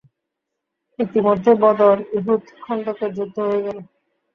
ইতিমধ্যে 0.99 1.51
বদর, 1.63 1.97
উহুদ, 2.13 2.43
খন্দকের 2.61 3.11
যুদ্ধ 3.13 3.35
হয়ে 3.39 3.65
গেল। 3.65 3.77